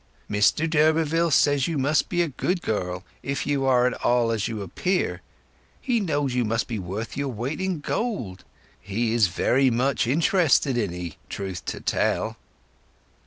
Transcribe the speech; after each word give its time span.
"Mr 0.27 0.67
d'Urberville 0.67 1.29
says 1.29 1.67
you 1.67 1.77
must 1.77 2.09
be 2.09 2.23
a 2.23 2.27
good 2.27 2.63
girl 2.63 3.03
if 3.21 3.45
you 3.45 3.67
are 3.67 3.85
at 3.85 3.93
all 4.03 4.31
as 4.31 4.47
you 4.47 4.63
appear; 4.63 5.21
he 5.79 5.99
knows 5.99 6.33
you 6.33 6.43
must 6.43 6.67
be 6.67 6.79
worth 6.79 7.15
your 7.15 7.27
weight 7.29 7.61
in 7.61 7.81
gold. 7.81 8.43
He 8.79 9.13
is 9.13 9.27
very 9.27 9.69
much 9.69 10.07
interested 10.07 10.75
in 10.75 10.91
'ee—truth 10.91 11.65
to 11.65 11.79
tell." 11.81 12.37